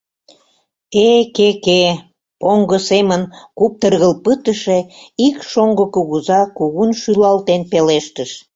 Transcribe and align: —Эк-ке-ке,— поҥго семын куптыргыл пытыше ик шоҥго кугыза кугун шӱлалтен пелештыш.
—Эк-ке-ке,— 1.13 1.81
поҥго 2.41 2.77
семын 2.89 3.21
куптыргыл 3.57 4.13
пытыше 4.23 4.79
ик 5.27 5.37
шоҥго 5.51 5.85
кугыза 5.93 6.41
кугун 6.57 6.91
шӱлалтен 7.01 7.61
пелештыш. 7.71 8.31